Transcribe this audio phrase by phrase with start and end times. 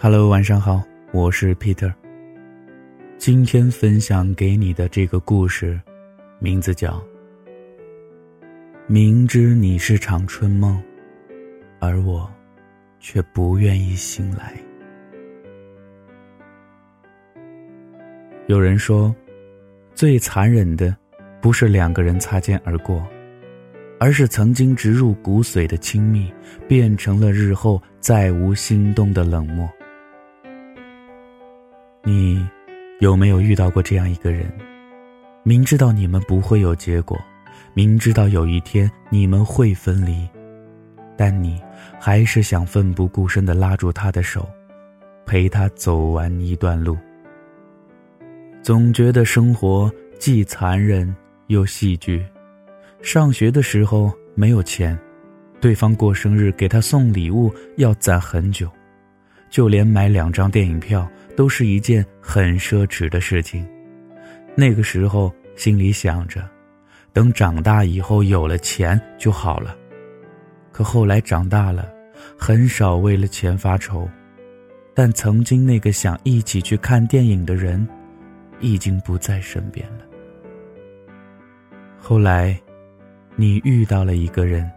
[0.00, 1.92] Hello，晚上好，我是 Peter。
[3.16, 5.76] 今天分享给你的这个故事，
[6.38, 6.92] 名字叫
[8.86, 10.80] 《明知你是场春梦，
[11.80, 12.30] 而我
[13.00, 14.54] 却不愿意醒来》。
[18.46, 19.12] 有人说，
[19.96, 20.96] 最残忍的，
[21.40, 23.04] 不是两个人擦肩而过，
[23.98, 26.32] 而是曾经植入骨髓的亲密，
[26.68, 29.68] 变成了日后再无心动的冷漠。
[32.08, 32.42] 你
[33.00, 34.50] 有没有遇到过这样一个人？
[35.42, 37.18] 明知道你们不会有结果，
[37.74, 40.26] 明知道有一天你们会分离，
[41.18, 41.60] 但你
[42.00, 44.48] 还是想奋不顾身的拉住他的手，
[45.26, 46.96] 陪他走完一段路。
[48.62, 51.14] 总觉得生活既残忍
[51.48, 52.24] 又戏剧。
[53.02, 54.98] 上学的时候没有钱，
[55.60, 58.66] 对方过生日给他送礼物要攒很久。
[59.50, 63.66] 就连买两张电影票都是一件很奢侈的事情。
[64.54, 66.48] 那个时候心里想着，
[67.12, 69.76] 等长大以后有了钱就好了。
[70.72, 71.90] 可后来长大了，
[72.36, 74.08] 很少为了钱发愁。
[74.94, 77.86] 但曾经那个想一起去看电影的人，
[78.58, 80.04] 已经不在身边了。
[82.00, 82.60] 后来，
[83.36, 84.68] 你遇到了一个人，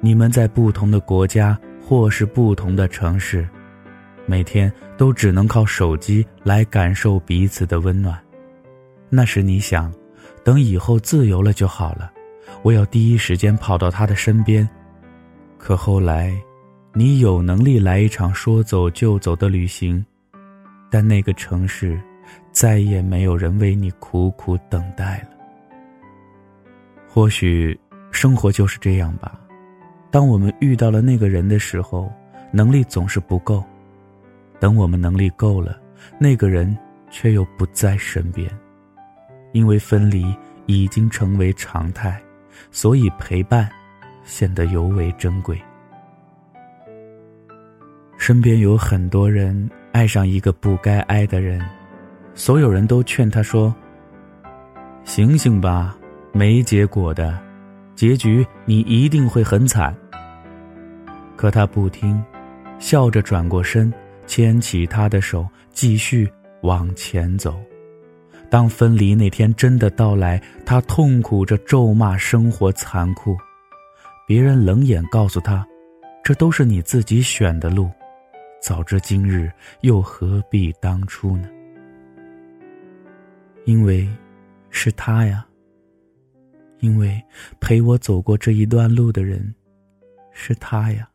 [0.00, 3.48] 你们在不同的国家或是不同的城市。
[4.26, 8.18] 每天都只能靠手机来感受彼此的温暖。
[9.08, 9.92] 那时你想，
[10.44, 12.10] 等以后自由了就好了，
[12.62, 14.68] 我要第一时间跑到他的身边。
[15.58, 16.36] 可后来，
[16.92, 20.04] 你有能力来一场说走就走的旅行，
[20.90, 22.00] 但那个城市
[22.50, 25.28] 再也没有人为你苦苦等待了。
[27.08, 27.78] 或许，
[28.10, 29.40] 生活就是这样吧。
[30.10, 32.12] 当我们遇到了那个人的时候，
[32.50, 33.64] 能力总是不够。
[34.58, 35.78] 等我们能力够了，
[36.18, 36.76] 那个人
[37.10, 38.50] 却又不在身边，
[39.52, 40.34] 因为分离
[40.66, 42.20] 已经成为常态，
[42.70, 43.68] 所以陪伴
[44.24, 45.60] 显得尤为珍贵。
[48.18, 51.60] 身边有很多人爱上一个不该爱的人，
[52.34, 53.74] 所有人都劝他说
[55.04, 55.96] ：“醒醒吧，
[56.32, 57.38] 没结果的，
[57.94, 59.94] 结局你一定会很惨。”
[61.36, 62.20] 可他不听，
[62.78, 63.92] 笑着转过身。
[64.26, 66.30] 牵起他的手，继续
[66.62, 67.58] 往前走。
[68.48, 73.36] 当分离那天真的到来，他痛苦着咒骂生活残酷。
[74.26, 75.66] 别人冷眼告诉他
[76.22, 77.90] ：“这都是你自己选的路，
[78.60, 79.50] 早知今日，
[79.80, 81.48] 又何必当初呢？”
[83.66, 84.08] 因为，
[84.70, 85.46] 是他呀。
[86.80, 87.20] 因为
[87.58, 89.54] 陪我走过这一段路的人，
[90.32, 91.08] 是他呀。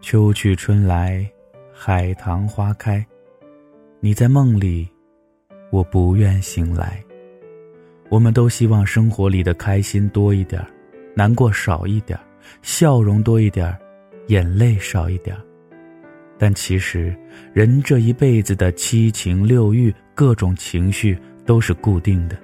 [0.00, 1.28] 秋去春来，
[1.72, 3.04] 海棠花开。
[4.00, 4.88] 你在梦里，
[5.70, 7.02] 我不愿醒来。
[8.08, 10.64] 我们都希望生活里的开心多一点
[11.14, 12.18] 难过少一点
[12.62, 13.76] 笑容多一点
[14.28, 15.36] 眼泪少一点
[16.38, 17.14] 但其实，
[17.52, 22.38] 人这一辈子的七情六欲、各种情绪都是固定的。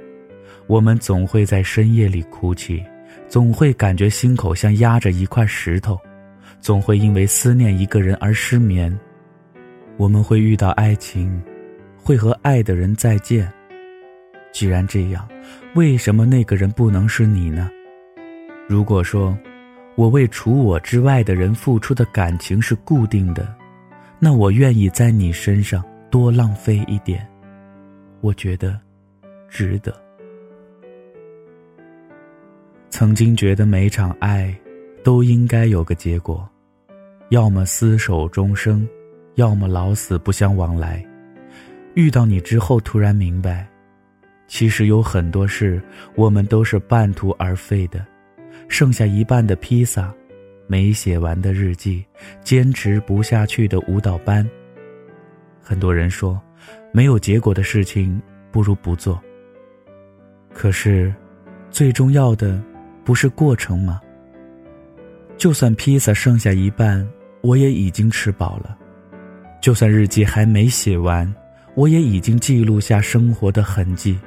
[0.67, 2.85] 我们总会在深夜里哭泣，
[3.29, 5.99] 总会感觉心口像压着一块石头。
[6.65, 8.99] 总会因为思念一个人而失眠，
[9.99, 11.39] 我们会遇到爱情，
[11.95, 13.53] 会和爱的人再见。
[14.51, 15.29] 既然这样，
[15.75, 17.71] 为什么那个人不能是你呢？
[18.67, 19.37] 如果说，
[19.95, 23.55] 我为除我之外的人付出的感情是固定的，
[24.19, 27.29] 那我愿意在你身上多浪费一点，
[28.23, 28.81] 我觉得
[29.51, 29.95] 值得。
[32.89, 34.59] 曾经觉得每场爱
[35.03, 36.49] 都应该有个结果。
[37.31, 38.87] 要么厮守终生，
[39.35, 41.05] 要么老死不相往来。
[41.95, 43.67] 遇到你之后，突然明白，
[44.47, 45.81] 其实有很多事
[46.15, 48.05] 我们都是半途而废的。
[48.69, 50.13] 剩下一半的披萨，
[50.67, 52.05] 没写完的日记，
[52.43, 54.49] 坚持不下去的舞蹈班。
[55.61, 56.41] 很多人说，
[56.93, 58.21] 没有结果的事情
[58.53, 59.21] 不如不做。
[60.53, 61.13] 可是，
[61.71, 62.63] 最重要的
[63.05, 64.01] 不是过程吗？
[65.37, 67.07] 就算披萨剩下一半。
[67.43, 68.75] 我也已经吃饱了，
[69.61, 71.31] 就算日记还没写完，
[71.75, 74.19] 我也已经记录下生活的痕迹；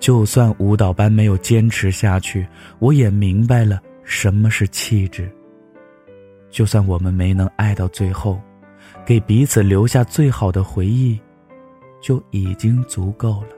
[0.00, 2.44] 就算舞蹈班没有坚持下去，
[2.80, 5.22] 我也明白了什么是气质；
[6.50, 8.40] 就算我们没能爱到最后，
[9.06, 11.16] 给彼此留下最好的回忆，
[12.02, 13.50] 就已经足够了。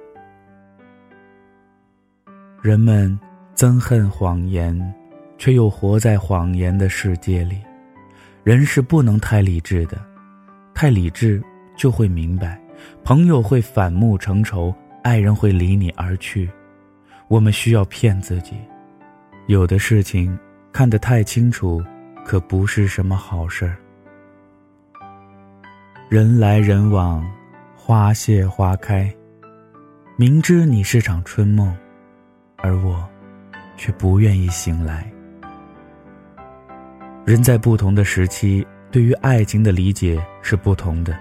[2.60, 3.18] 人们
[3.56, 4.78] 憎恨谎言，
[5.40, 7.56] 却又活在谎言的世界里。
[8.44, 9.98] 人是不能太理智的，
[10.74, 11.42] 太理智
[11.74, 12.60] 就会明白，
[13.02, 14.72] 朋友会反目成仇，
[15.02, 16.48] 爱人会离你而去。
[17.26, 18.52] 我们需要骗自己，
[19.46, 20.38] 有的事情
[20.74, 21.82] 看得太清楚，
[22.22, 23.78] 可不是什么好事儿。
[26.10, 27.26] 人来人往，
[27.74, 29.10] 花谢花开，
[30.16, 31.74] 明知你是场春梦，
[32.58, 33.08] 而我
[33.78, 35.10] 却不愿意醒来。
[37.30, 41.16] 人在不同的时期，对于爱情的理解是不同的。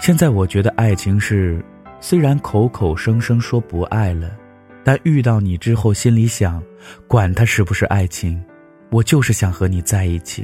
[0.00, 1.62] 现在我觉得爱情是，
[2.00, 4.34] 虽然口口声声说不爱了，
[4.82, 6.62] 但遇到你之后，心里想，
[7.06, 8.42] 管他是不是爱情，
[8.88, 10.42] 我就是想和你在一起。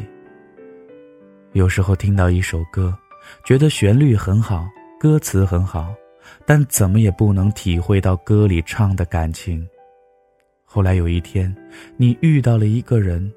[1.55, 2.94] 有时候听到一首歌，
[3.46, 4.69] 觉得旋律很好，
[5.00, 5.94] 歌词很好，
[6.44, 9.67] 但怎么也不能体会到歌里唱的感情。
[10.67, 11.50] 后来有一天，
[11.96, 13.32] 你遇到了一个人。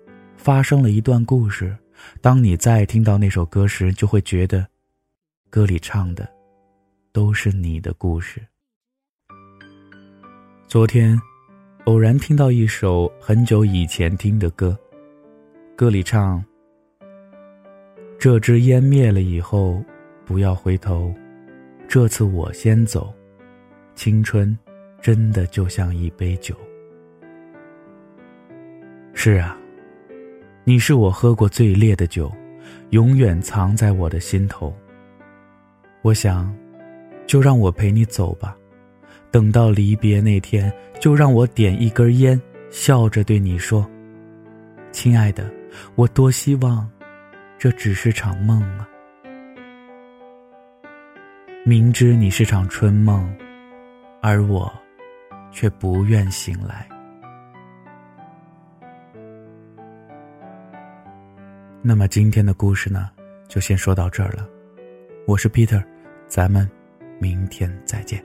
[0.49, 1.77] 发生了一段故事，
[2.21, 4.65] 当你再听到那首歌时，就会觉得，
[5.47, 6.27] 歌里唱的，
[7.11, 8.41] 都是你的故事。
[10.67, 11.15] 昨天，
[11.83, 14.75] 偶然听到一首很久以前听的歌，
[15.75, 16.43] 歌里唱
[18.17, 19.79] ：“这支烟灭了以后，
[20.25, 21.13] 不要回头，
[21.87, 23.13] 这次我先走，
[23.93, 24.57] 青春，
[24.99, 26.55] 真的就像一杯酒。”
[29.13, 29.55] 是啊。
[30.69, 32.31] 你是我喝过最烈的酒，
[32.91, 34.71] 永远藏在我的心头。
[36.03, 36.55] 我想，
[37.25, 38.55] 就让我陪你走吧，
[39.31, 42.39] 等到离别那天，就让我点一根烟，
[42.69, 43.83] 笑着对你说
[44.93, 45.51] ：“亲爱的，
[45.95, 46.87] 我多希望，
[47.57, 48.87] 这只是场梦啊。
[51.65, 53.27] 明知你是场春梦，
[54.21, 54.71] 而我，
[55.51, 56.87] 却不愿醒来。”
[61.81, 63.09] 那么今天的故事呢，
[63.47, 64.45] 就先说到这儿了。
[65.25, 65.81] 我是 Peter，
[66.27, 66.69] 咱们
[67.19, 68.21] 明天再见。